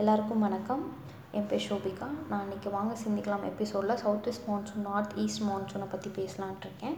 [0.00, 0.82] எல்லாருக்கும் வணக்கம்.
[1.36, 2.06] என் பேர் ஷோபிகா.
[2.28, 6.94] நான் இன்றைக்கி வாங்க சிந்திக்கலாம் எபிசோடில் south west monsoon north east மான்சூனை பற்றி பேசலான்ட்டு இருக்கேன்.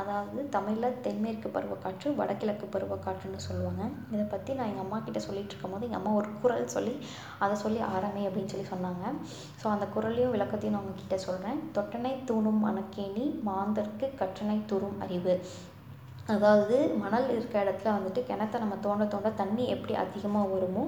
[0.00, 3.82] அதாவது தமிழில் தென்மேற்கு பருவக்காற்று வடகிழக்கு பருவக்காற்றுன்னு சொல்லுவாங்க.
[4.12, 6.94] இதை பற்றி நான் எங்கள் அம்மா கிட்ட சொல்லிகிட்டு இருக்கும்போது எங்கள் அம்மா ஒரு குறள் சொல்லி
[7.46, 9.04] அதை சொல்லி ஆரம்பி அப்படின்னு சொல்லி சொன்னாங்க.
[9.62, 15.36] ஸோ அந்த குரலையும் விளக்கத்தையும் நான் உங்ககிட்ட சொல்கிறேன் தொட்டனை தூணும் மணக்கேணி மாந்தற்கு கற்றனை தூறும் அறிவு.
[16.32, 20.84] அதாவது மணல் இருக்க இடத்துல வந்துட்டு கிணத்த நம்ம தோண்ட தோண்ட தண்ணி எப்படி அதிகமாக வருமோ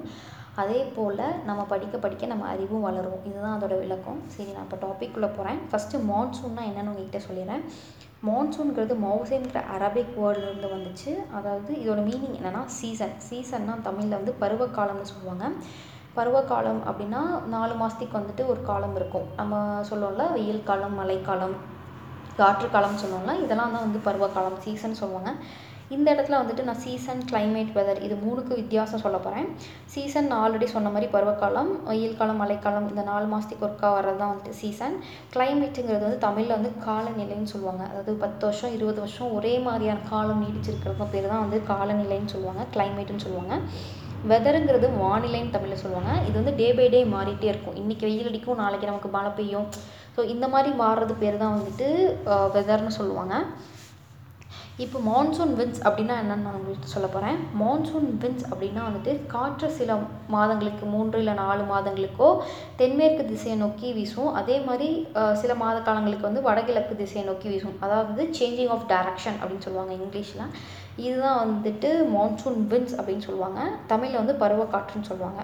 [0.61, 3.19] அதே போல் நம்ம படிக்க படிக்க நம்ம அறிவும் வளரும்.
[3.29, 4.19] இதுதான் அதோட விளக்கம்.
[4.35, 7.63] சரி நான் இப்போ டாபிக்குள்ளே போகிறேன் ஃபஸ்ட்டு மான்சூன்னா என்னென்னு உங்ககிட்ட சொல்லிடுறேன்.
[8.27, 11.11] மான்சூன்கிறது மௌசேங்கிற அரபிக் வேர்ட்லேருந்து வந்துச்சு.
[11.39, 15.47] அதாவது இதோட மீனிங் என்னென்னா சீசன் சீசன்னா தமிழில் வந்து பருவகாலம்னு சொல்லுவாங்க.
[16.17, 17.21] பருவகாலம் அப்படின்னா
[17.55, 19.27] நாலு மாதத்துக்கு வந்துட்டு ஒரு காலம் இருக்கும்.
[19.39, 19.55] நம்ம
[19.89, 21.55] சொல்லுவோம்ல வெயில் காலம் மழைக்காலம்
[22.39, 25.31] காற்று காலம் சொல்லுவோம்ல இதெல்லாம் தான் வந்து பருவகாலம் சீசன் சொல்லுவாங்க.
[25.95, 29.45] இந்த இடத்துல வந்துட்டு நான் சீசன் கிளைமேட் வெதர் இது மூணுக்கு வித்தியாசம் சொல்ல போகிறேன்
[29.93, 34.31] சீசன் நான் ஆல்ரெடி சொன்ன மாதிரி பருவக்காலம் வெயில் காலம் மழைக்காலம் இந்த நாலு மாதத்துக்கு ஒருக்கா வர்றது தான்
[34.31, 34.95] வந்துட்டு சீசன்
[35.35, 37.83] கிளைமேட்டுங்கிறது வந்து தமிழில் வந்து காலநிலைன்னு சொல்லுவாங்க.
[37.91, 43.25] அதாவது பத்து வருஷம் இருபது வருஷம் ஒரே மாதிரியான காலம் நீடிச்சிருக்கிறது பேர் தான் வந்து காலநிலைன்னு சொல்லுவாங்க கிளைமேட்டுன்னு
[43.27, 43.55] சொல்லுவாங்க.
[44.31, 46.11] வெதருங்கிறது வானிலைன்னு தமிழில் சொல்லுவாங்க.
[46.27, 47.79] இது வந்து டே பை டே மாறிட்டே இருக்கும்.
[47.81, 49.67] இன்றைக்கி வெயில் அடிக்கும் நாளைக்கு நமக்கு மழை பெய்யும்.
[50.15, 51.87] ஸோ இந்த மாதிரி மாறுறது பேர் தான் வந்துட்டு
[52.55, 53.35] வெதர்னு சொல்லுவாங்க.
[54.83, 59.91] இப்போ மான்சூன் வின்ஸ் அப்படின்னா என்னென்னு நான் உங்களுக்கு சொல்ல போகிறேன் மான்சூன் வின்ஸ் அப்படின்னா வந்துட்டு காற்று சில
[60.35, 62.27] மாதங்களுக்கு மூன்று இல்லை நாலு மாதங்களுக்கோ
[62.79, 64.29] தென்மேற்கு திசையை நோக்கி வீசும்.
[64.41, 64.89] அதே மாதிரி
[65.41, 67.79] சில மாத காலங்களுக்கு வந்து வடகிழக்கு திசையை நோக்கி வீசும்.
[67.87, 70.45] அதாவது சேஞ்சிங் ஆஃப் டைரக்ஷன் அப்படின்னு சொல்லுவாங்க இங்கிலீஷில்.
[71.07, 73.59] இதுதான் வந்துட்டு மான்சூன் வின்ஸ் அப்படின்னு சொல்லுவாங்க.
[73.93, 75.41] தமிழில் வந்து பருவக்காற்றுன்னு சொல்லுவாங்க.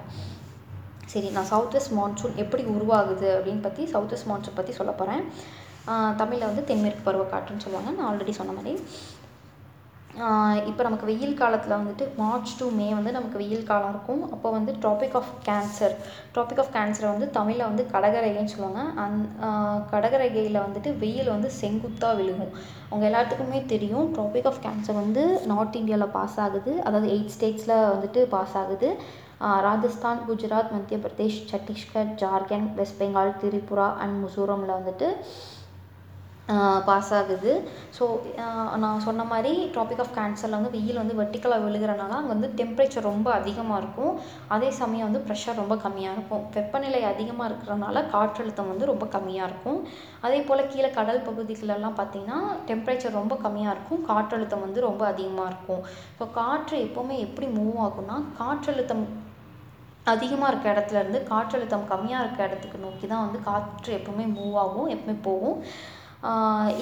[1.15, 5.25] சரி நான் சவுத் வெஸ்ட் மான்சூன் எப்படி உருவாகுது அப்படின்னு பற்றி சவுத் வெஸ்ட் மான்சூன் பற்றி சொல்ல போகிறேன்
[6.21, 8.73] தமிழில் வந்து தென்மேற்கு பருவக்காற்றுன்னு சொல்லுவாங்க நான் ஆல்ரெடி சொன்ன மாதிரி.
[10.69, 14.21] இப்போ நமக்கு வெயில் காலத்தில் வந்துட்டு மார்ச் டு மே வந்து நமக்கு வெயில் காலம் இருக்கும்.
[14.33, 15.95] அப்போ வந்து tropic of cancer
[16.35, 18.83] topic of கேன்சரை வந்து தமிழில் வந்து கடகரேகைன்னு சொல்லுவாங்க.
[19.03, 19.17] அந்
[19.93, 22.53] கடகரேகையில் வந்துட்டு வெயில் வந்து செங்குத்தாக விழுகும்.
[22.89, 24.07] அவங்க எல்லாத்துக்குமே தெரியும்.
[24.17, 26.73] ட்ராபிக் ஆஃப் கேன்சர் வந்து நார்த் இந்தியாவில் பாஸ் ஆகுது.
[26.87, 28.91] அதாவது எயிட் ஸ்டேட்ஸில் வந்துட்டு பாஸ் ஆகுது.
[29.67, 35.07] ராஜஸ்தான் குஜராத் மத்திய பிரதேஷ் சத்தீஸ்கர் ஜார்க்கண்ட் வெஸ்ட் பெங்கால் திரிபுரா அண்ட் மிசோரமில் வந்துட்டு
[36.87, 37.51] பாஸ் ஆகுது.
[37.97, 38.03] ஸோ
[38.83, 43.27] நான் சொன்ன மாதிரி ட்ராபிக் ஆஃப் கேன்சரில் வந்து வெயில் வந்து வெர்டிக்கலாக விழுகிறனால அங்கே வந்து டெம்ப்ரேச்சர் ரொம்ப
[43.39, 44.13] அதிகமாக இருக்கும்.
[44.55, 46.43] அதே சமயம் வந்து ப்ரெஷர் ரொம்ப கம்மியாக இருக்கும்.
[46.57, 49.79] வெப்பநிலை அதிகமாக இருக்கிறனால காற்றழுத்தம் வந்து ரொம்ப கம்மியாக இருக்கும்.
[50.27, 52.39] அதே போல் கீழே கடல் பகுதிகளெல்லாம் பார்த்திங்கன்னா
[52.71, 54.03] டெம்ப்ரேச்சர் ரொம்ப கம்மியாக இருக்கும்.
[54.11, 55.83] காற்றழுத்தம் வந்து ரொம்ப அதிகமாக இருக்கும்.
[56.19, 59.05] ஸோ காற்று எப்போவுமே எப்படி மூவ் ஆகும்னா காற்றழுத்தம்
[60.11, 64.89] அதிகமாக இருக்க இடத்துல இருந்து காற்றழுத்தம் கம்மியாக இருக்க இடத்துக்கு நோக்கி தான் வந்து காற்று எப்பவுமே மூவ் ஆகும்
[64.95, 65.59] எப்பவுமே போகும்.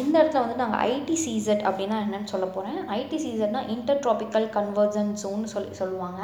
[0.02, 5.10] இந்த இடத்துல வந்து நாங்கள் ஐடி சீசட் அப்படின்னா என்னென்னு சொல்ல போகிறேன் ஐடி சீசட்னா இன்டர் ட்ராபிக்கல் கன்வர்ஜன்
[5.22, 6.22] ஜோன்னு சொல்லி சொல்லுவாங்க.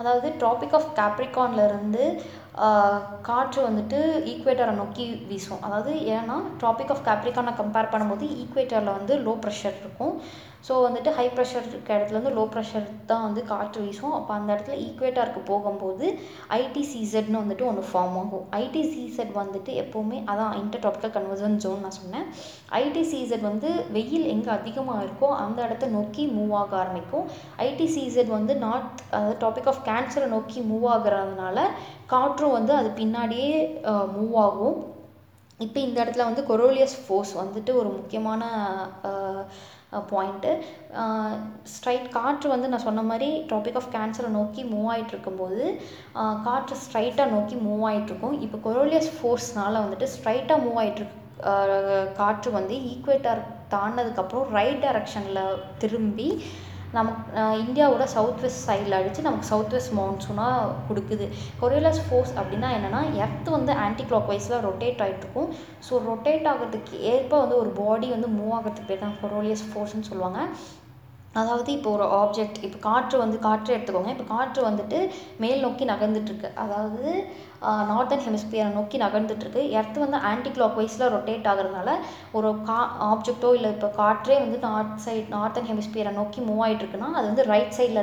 [0.00, 2.04] அதாவது ட்ராபிக் ஆஃப் கேப்ரிகான்லேருந்து
[3.28, 3.98] காற்று வந்துட்டு
[4.30, 5.62] ஈக்குவேட்டரை நோக்கி வீசும்.
[5.66, 10.14] அதாவது ஏன்னா ட்ராபிக் ஆஃப் கேப்ரிகானை கம்பேர் பண்ணும்போது ஈக்குவேட்டரில் வந்து லோ ப்ரெஷர் இருக்கும்.
[10.66, 14.14] ஸோ வந்துட்டு ஹை ப்ரெஷர் இருக்க இடத்துல வந்து லோ ப்ரெஷர் தான் வந்து காற்று வீசும்.
[14.18, 16.06] அப்போ அந்த இடத்துல ஈக்குவேட்டாருக்கு போகும்போது
[16.58, 18.46] ஐடி சீசட்னு வந்துட்டு ஒன்று ஃபார்ம் ஆகும்.
[18.60, 22.26] ஐடி சீசட் வந்துட்டு எப்போவுமே அதான் இன்டர் ட்ராபிக்கல் கன்வர்சன் ஜோன் நான் சொன்னேன்.
[22.82, 27.28] ஐடி சீசட் வந்து வெயில் எங்கே அதிகமாக இருக்கோ அந்த இடத்த நோக்கி மூவ் ஆக ஆரம்பிக்கும்.
[27.68, 31.68] ஐடி சீசட் வந்து நார்த் அதாவது டாபிக் ஆஃப் கேன்சரை நோக்கி மூவ் ஆகுறதுனால
[32.14, 33.54] காற்றும் வந்து அது பின்னாடியே
[34.16, 34.76] மூவ் ஆகும்.
[35.60, 38.42] இப்போ இந்த இடத்துல வந்து கொரோலியஸ் ஃபோர்ஸ் வந்துட்டு ஒரு முக்கியமான
[40.10, 40.50] பாயிண்ட்டு
[41.64, 45.64] ஸ்ட்ரைட் காற்று வந்து நான் சொன்ன மாதிரி டாபிக் ஆஃப் கேன்சரை நோக்கி மூவ் ஆகிட்டு இருக்கும்போது
[46.44, 51.20] காற்று ஸ்ட்ரைட்டாக நோக்கி மூவ் ஆகிட்ருக்கும் இப்போ கொரோலியஸ் ஃபோர்ஸ்னால் வந்துட்டு ஸ்ட்ரைட்டாக மூவ் ஆகிட்ருக்கு
[52.16, 53.40] காற்று வந்து ஈக்குவேட்டர்
[53.70, 55.42] தாண்டினதுக்கப்புறம் ரைட் டைரக்ஷனில்
[55.78, 56.28] திரும்பி
[56.96, 57.22] நமக்கு
[57.64, 61.26] இந்தியாவோட சவுத் வெஸ்ட் சைடில் அடித்து நமக்கு சவுத் வெஸ்ட் மான்சூனாக கொடுக்குது.
[61.62, 65.50] கொரியலஸ் ஃபோர்ஸ் அப்படின்னா என்னென்னா எர்த் வந்து ஆன்டி கிளாக் வைஸில் ரொட்டேட் ஆகிட்ருக்கும்
[65.88, 70.40] ஸோ ரொட்டேட் ஆகிறதுக்கு ஏற்ப வந்து ஒரு பாடி வந்து மூவ் ஆகிறதுக்கு பேர் தான் கொரோலியஸ் ஃபோர்ஸ்னு சொல்லுவாங்க.
[71.40, 74.10] அதாவது இப்போ ஒரு ஆப்ஜெக்ட் இப்போ காற்று வந்து காற்று எடுத்துக்கோங்க.
[74.14, 74.98] இப்போ காற்று வந்துட்டு
[75.42, 76.50] மேல் நோக்கி நகர்ந்துட்டுருக்கு.
[76.64, 77.06] அதாவது
[77.90, 79.62] நார்த்தன் ஹெமிஸ்பியரை நோக்கி நகர்ந்துட்டுருக்கு.
[79.78, 81.90] எர்த் வந்து ஆன்டி கிளாக் வைஸில் ரொட்டேட் ஆகிறதுனால
[82.38, 82.78] ஒரு கா
[83.10, 87.74] ஆப்ஜெக்டோ இல்லை இப்போ காற்றே வந்து நார்த் சைட் நார்த்தன் ஹெமிஸ்பியரை நோக்கி மூவ் ஆகிட்டுருக்குன்னா அது வந்து ரைட்
[87.78, 88.02] சைடில்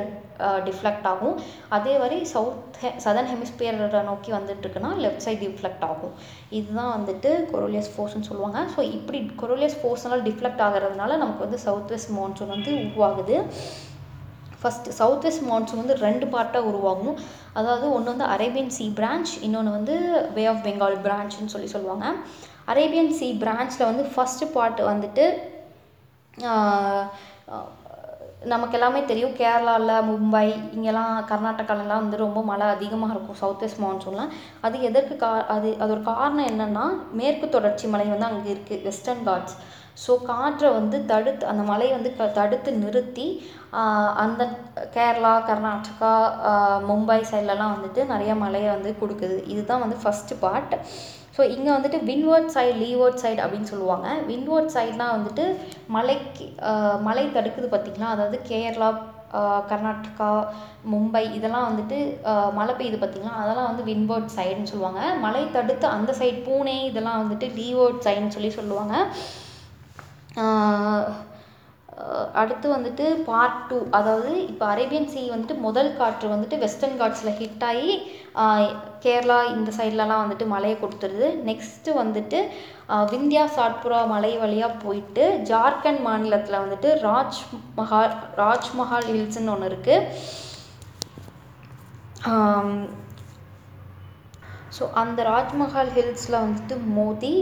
[0.66, 1.36] டிஃப்ளெக்ட் ஆகும்.
[1.76, 6.14] அதே மாதிரி சவுத் ஹெ சதர்ன் ஹெமிஸ்பியரை நோக்கி வந்துட்டுருக்குன்னா லெஃப்ட் சைட் டிஃப்ளெக்ட் ஆகும்.
[6.58, 8.60] இதுதான் வந்துட்டு கொரோலியஸ் ஃபோர்ஸ்னு சொல்லுவாங்க.
[8.74, 13.36] ஸோ இப்படி கொரோலியஸ் ஃபோர்ஸ்னால் டிஃப்ளெக்ட் ஆகிறதுனால நமக்கு வந்து சவுத் வெஸ்ட் மான்சூன் வந்து உருவாகுது.
[14.62, 17.18] ஃபஸ்ட்டு சவுத் வெஸ்ட் மான்சூன் வந்து ரெண்டு பார்ட்டாக உருவாகும்.
[17.58, 19.96] அதாவது ஒன்று வந்து அரேபியன் சி பிரான்ச் இன்னொன்று வந்து
[20.38, 22.06] வே ஆஃப் பெங்கால் பிரான்ச்னு சொல்லி சொல்லுவாங்க.
[22.72, 25.26] அரேபியன் சி பிரான்ச்சில் வந்து ஃபஸ்ட்டு பார்ட் வந்துட்டு
[28.52, 29.34] நமக்கு எல்லாமே தெரியும்.
[29.40, 34.32] கேரளாவில் மும்பை இங்கெல்லாம் கர்நாடகாலலாம் வந்து ரொம்ப மழை அதிகமாக இருக்கும் சவுத் வெஸ்ட் மான்சூன்லாம்
[34.66, 36.86] அது எதற்கு கா அது அதோட காரணம் என்னென்னா
[37.20, 39.56] மேற்கு தொடர்ச்சி மலை வந்து அங்கே இருக்குது வெஸ்டர்ன் காட்ஸ்
[40.02, 43.26] ஸோ காற்றை வந்து தடுத்து அந்த மலையை வந்து க தடுத்து நிறுத்தி
[44.24, 44.42] அந்த
[44.94, 46.12] கேரளா கர்நாடகா
[46.88, 49.36] மும்பை சைட்லலாம் வந்துட்டு நிறைய மழையை வந்து கொடுக்குது.
[49.52, 50.74] இதுதான் வந்து ஃபஸ்ட்டு பார்ட்
[51.36, 54.08] ஸோ இங்கே வந்துட்டு விண்வர்ட் சைடு லீவர்ட் சைடு அப்படின்னு சொல்லுவாங்க.
[54.30, 55.44] விண்வர்ட் சைட்னால் வந்துட்டு
[55.96, 56.46] மலைக்கு
[57.06, 58.10] மலை தடுக்குது பார்த்திங்களா?
[58.14, 58.90] அதாவது கேரளா
[59.70, 60.30] கர்நாடகா
[60.92, 61.98] மும்பை இதெல்லாம் வந்துட்டு
[62.58, 63.36] மழை பெய்யுது பார்த்திங்களா?
[63.42, 65.02] அதெல்லாம் வந்து வின்வேர்ட் சைடுன்னு சொல்லுவாங்க.
[65.24, 68.96] மலை தடுத்து அந்த சைடு பூனே இதெல்லாம் வந்துட்டு லீவர்ட் சைடுன்னு சொல்லி சொல்லுவாங்க.
[72.40, 77.64] அடுத்து வந்துட்டு பார்ட் டூ அதாவது இப்போ அரேபியன் சி வந்துட்டு முதல் காற்று வந்துட்டு வெஸ்டர்ன் காட்ஸில் ஹிட்
[77.70, 77.92] ஆகி
[79.04, 81.28] கேரளா இந்த சைட்லலாம் வந்துட்டு மழையை கொடுத்துருது.
[81.48, 82.38] நெக்ஸ்ட்டு வந்துட்டு
[83.12, 87.40] விந்தியா சாட்புரா மலை வழியாக போயிட்டு ஜார்க்கண்ட் மாநிலத்தில் வந்துட்டு ராஜ்
[87.76, 90.08] மஹால் ராஜ்மஹால் ஹில்ஸ்ன்னு ஒன்று இருக்குது
[94.76, 97.34] ஸோ அந்த ராஜ்மஹால் ஹில்ஸில் வந்துட்டு மோதி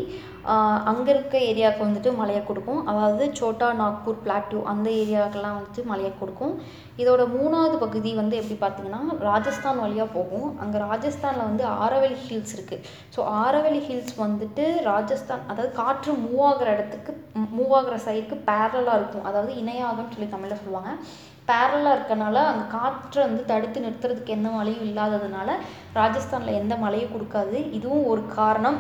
[0.90, 2.80] அங்கே இருக்க ஏரியாவுக்கு வந்துட்டு மழையை கொடுக்கும்.
[2.90, 6.54] அதாவது சோட்டா நாக்பூர் பிளாட்யூ அந்த ஏரியாவுக்கெல்லாம் வந்துட்டு மழையை கொடுக்கும்.
[7.02, 9.00] இதோட மூணாவது பகுதி வந்து எப்படி பார்த்தீங்கன்னா
[9.30, 10.48] ராஜஸ்தான் வழியாக போகும்.
[10.62, 12.84] அங்கே ராஜஸ்தானில் வந்து ஆரவலி ஹில்ஸ் இருக்குது
[13.14, 17.12] ஸோ ஆரவலி ஹில்ஸ் வந்துட்டு ராஜஸ்தான் அதாவது காற்று மூவ் ஆகிற இடத்துக்கு
[17.56, 19.26] மூவ் ஆகிற சைடுக்கு பேரலாக இருக்கும்.
[19.30, 20.92] அதாவது இணையாகன்னு சொல்லி தமிழில் சொல்லுவாங்க.
[21.50, 25.50] பேரலாக இருக்கனால அங்கே காற்றை வந்து தடுத்து நிறுத்துறதுக்கு எந்த மழையும் இல்லாததுனால
[26.00, 27.58] ராஜஸ்தானில் எந்த மழையும் கொடுக்காது.
[27.78, 28.78] இதுவும் ஒரு காரணம்.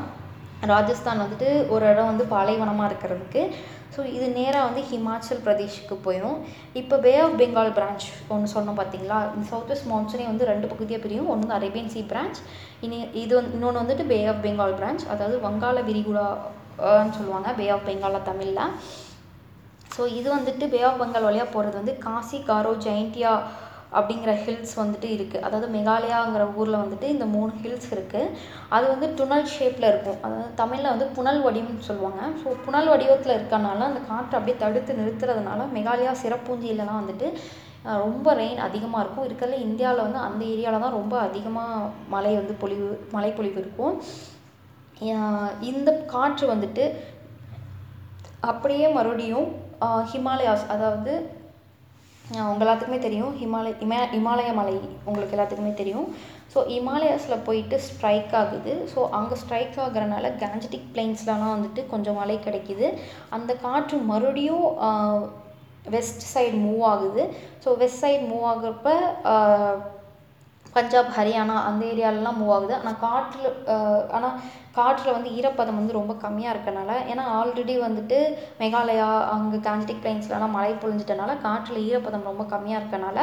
[0.72, 3.42] ராஜஸ்தான் வந்துட்டு ஒரு இடம் வந்து பாலைவனமாக இருக்கிறதுக்கு.
[3.94, 6.36] ஸோ இது நேராக வந்து ஹிமாச்சல் பிரதேஷுக்கு போயிடும்
[6.80, 8.04] இப்போ பே ஆஃப் பெங்கால் பிரான்ச்
[8.34, 11.30] ஒன்று சொன்னோம் பார்த்தீங்களா இந்த சவுத் வெஸ்ட் மான்சூனே வந்து ரெண்டு பகுதியாக பிரியும்.
[11.34, 12.40] ஒன்று அரேபியன் சி பிரான்ச்
[12.86, 17.48] இனி இது வந்து இன்னொன்று வந்துட்டு பே ஆஃப் பெங்கால் பிரான்ச் அதாவது வங்காள விரிகுடான்னு சொல்லுவாங்க.
[17.60, 18.62] பே ஆஃப் பெங்காலில் தமிழில்.
[19.96, 23.32] ஸோ இது வந்துட்டு பே ஆஃப் பெங்கால் வழியாக போகிறது வந்து காசி காரோ ஜெயின்டியா
[23.98, 28.34] அப்படிங்கிற ஹில்ஸ் வந்துட்டு இருக்குது அதாவது மெகாலயாங்கிற ஊரில் வந்துட்டு இந்த மூணு ஹில்ஸ் இருக்குது
[28.76, 30.18] அது வந்து துணல் ஷேப்பில் இருக்கும்.
[30.26, 32.22] அதாவது தமிழில் வந்து புனல் வடிவம்னு சொல்லுவாங்க.
[32.42, 37.28] ஸோ புனல் வடிவத்தில் இருக்கனால அந்த காற்றை அப்படியே தடுத்து நிறுத்துறதுனால மெகாலயா சிறப்பூஞ்சியிலலாம் வந்துட்டு
[38.06, 39.26] ரொம்ப ரெயின் அதிகமாக இருக்கும்.
[39.28, 43.94] இருக்கிறதுல இந்தியாவில் வந்து அந்த ஏரியாவில் தான் ரொம்ப அதிகமாக மழை வந்து பொழிவு மழை பொழிவு இருக்கும்.
[45.70, 46.84] இந்த காற்று வந்துட்டு
[48.50, 49.48] அப்படியே மறுபடியும்
[50.12, 51.12] ஹிமாலயாஸ் அதாவது
[52.50, 53.32] உங்கள் எல்லாத்துக்குமே தெரியும்.
[53.40, 54.74] ஹிமாலய இம இமாலய மலை
[55.08, 56.06] உங்களுக்கு எல்லாத்துக்குமே தெரியும்.
[56.52, 58.72] ஸோ இமாலயாஸில் போயிட்டு ஸ்ட்ரைக் ஆகுது.
[58.92, 62.88] ஸோ அங்கே ஸ்ட்ரைக் ஆகுறனால கேஞ்சட்டிக் பிளைன்ஸ்லலாம் வந்துட்டு கொஞ்சம் மழை கிடைக்கிது.
[63.36, 64.66] அந்த காற்று மறுபடியும்
[65.96, 67.22] வெஸ்ட் சைடு மூவ் ஆகுது.
[67.64, 68.88] ஸோ வெஸ்ட் சைடு மூவ் ஆகுறப்ப
[70.76, 72.74] பஞ்சாப் ஹரியானா அந்த ஏரியாலலாம் மூவ் ஆகுது.
[72.78, 73.48] ஆனால் காற்றில்
[74.16, 74.36] ஆனால்
[74.74, 78.18] காற்றில் வந்து ஈரப்பதம் வந்து ரொம்ப கம்மியாக இருக்கனால ஏன்னா ஆல்ரெடி வந்துட்டு
[78.60, 83.18] மேகாலயா அங்கே காஞ்சிடிக் பிளைன்ஸ்லலாம் மழை பொழிஞ்சிட்டனால காற்றில் ஈரப்பதம் ரொம்ப கம்மியாக இருக்கனால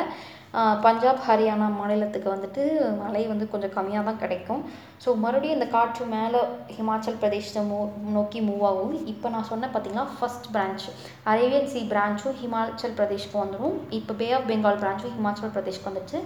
[0.85, 2.63] பஞ்சாப் ஹரியானா மாநிலத்துக்கு வந்துட்டு
[3.01, 4.61] மழை வந்து கொஞ்சம் கம்மியாக தான் கிடைக்கும்.
[5.03, 6.41] ஸோ மறுபடியும் இந்த காற்று மேலே
[6.77, 7.79] ஹிமாச்சல் பிரதேசத்தை மூ
[8.17, 8.93] நோக்கி மூவ் ஆகும்.
[9.13, 10.85] இப்போ நான் சொன்னேன் பார்த்தீங்கன்னா ஃபஸ்ட் பிரான்ச்
[11.31, 16.21] அரேபியன் சி பிரான்ச்சும் ஹிமாச்சல் பிரதேஷ்க்கு வந்துடும் இப்போ பே ஆஃப் பெங்கால் பிரான்ச்சும் ஹிமாச்சல் பிரதேஷ்க்கு வந்துச்சு.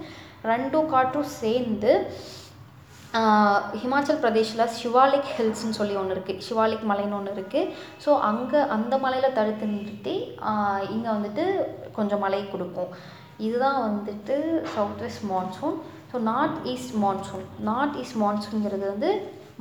[0.52, 1.92] ரெண்டும் காற்றும் சேர்ந்து
[3.80, 7.72] ஹிமாச்சல் பிரதேஷில் சிவாலிக் ஹில்ஸ்னு சொல்லி ஒன்று இருக்குது சிவாலிக் மலைன்னு ஒன்று இருக்குது
[8.04, 10.14] ஸோ அங்கே அந்த மலையில் தடுத்து நிறுத்தி
[10.94, 11.44] இங்கே வந்துட்டு
[11.98, 12.92] கொஞ்சம் மழை கொடுக்கும்.
[13.46, 14.36] இதுதான் வந்துட்டு
[14.74, 15.76] south west monsoon
[16.12, 19.10] so north east monsoon north east மான்சூன்ங்கிறது வந்து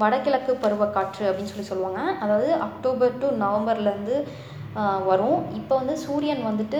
[0.03, 2.01] வடகிழக்கு பருவக்காற்று அப்படின்னு சொல்லி சொல்லுவாங்க.
[2.23, 4.15] அதாவது அக்டோபர் டு நவம்பர்லேருந்து
[5.09, 5.39] வரும்.
[5.59, 6.79] இப்போ வந்து சூரியன் வந்துட்டு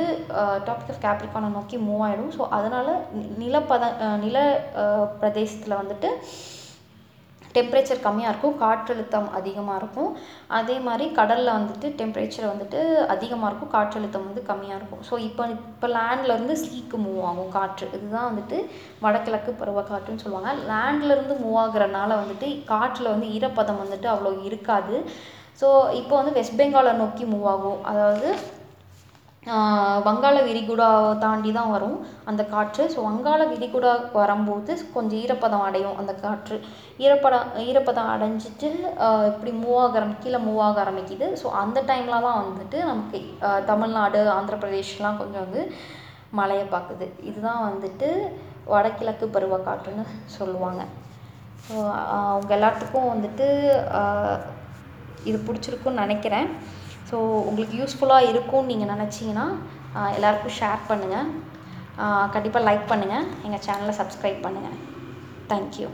[0.68, 2.92] டாபிக் ஆஃப் கேப்ரிகானை நோக்கி மூவ் ஆகிடும் ஸோ அதனால்
[3.42, 3.90] நிலப்பத
[4.26, 4.38] நில
[5.22, 6.10] பிரதேசத்தில் வந்துட்டு
[7.56, 10.12] டெம்ப்ரேச்சர் கம்மியாக இருக்கும் காற்றழுத்தம் அதிகமாக இருக்கும்.
[10.60, 12.80] அதே மாதிரி கடலில் வந்துட்டு டெம்ப்ரேச்சர் வந்துட்டு
[13.16, 15.04] அதிகமாக இருக்கும் காற்றழுத்தம் வந்து கம்மியாக இருக்கும்.
[15.10, 17.88] ஸோ இப்போ இப்போ லேண்ட்லேருந்து சீக்கு மூவ் ஆகும் காற்று.
[17.98, 18.60] இதுதான் வந்துட்டு
[19.06, 20.54] வடகிழக்கு பருவக்காற்றுன்னு சொல்லுவாங்க.
[20.72, 24.98] லேண்ட்லேருந்து மூவ் ஆகுறனால வந்துட்டு காற்றில் வந்து ஈரப்பதம் வந்துட்டு அவ்வளோ இருக்காது.
[25.62, 25.70] ஸோ
[26.02, 27.80] இப்போ வந்து வெஸ்ட் பெங்காலை நோக்கி மூவ் ஆகும்.
[27.92, 28.28] அதாவது
[30.06, 31.96] வங்காள விரிகுடாவை தாண்டி தான் வரும்
[32.30, 32.84] அந்த காற்று.
[32.94, 36.58] ஸோ வங்காள விரிகுடா வரும்போது கொஞ்சம் ஈரப்பதம் அடையும் அந்த காற்று.
[37.04, 38.70] ஈரப்பதம் ஈரப்பதம் அடைஞ்சிட்டு
[39.32, 41.28] இப்படி மூவ் ஆக கீழே மூவ் ஆக ஆரம்பிக்குது.
[41.42, 43.20] ஸோ அந்த டைமில் தான் வந்துட்டு நமக்கு
[43.72, 45.64] தமிழ்நாடு ஆந்திர பிரதேஷ்லாம் கொஞ்சம் வந்து
[46.40, 47.08] மழையை பார்க்குது.
[47.30, 48.10] இதுதான் வந்துட்டு
[48.74, 50.06] வடகிழக்கு பருவக்காற்றுன்னு
[50.38, 50.84] சொல்லுவாங்க.
[51.66, 51.76] ஸோ
[52.20, 53.48] அவங்க எல்லாத்துக்கும் வந்துட்டு
[55.30, 56.48] இது பிடிச்சிருக்குன்னு நினைக்கிறேன்.
[57.12, 57.18] ஸோ
[57.50, 59.48] உங்களுக்கு யூஸ்ஃபுல்லாக இருக்கும்னு நீங்கள் நினச்சிங்கன்னா
[60.16, 61.30] எல்லாருக்கும் ஷேர் பண்ணுங்கள்
[62.34, 64.78] கண்டிப்பாக லைக் பண்ணுங்கள் எங்கள் சேனலை சப்ஸ்கிரைப் பண்ணுங்கள்
[65.50, 65.90] தேங்க்யூ